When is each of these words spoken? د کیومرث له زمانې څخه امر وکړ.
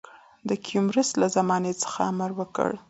د 0.49 0.49
کیومرث 0.65 1.09
له 1.21 1.27
زمانې 1.37 1.73
څخه 1.81 1.99
امر 2.11 2.31
وکړ. 2.39 2.71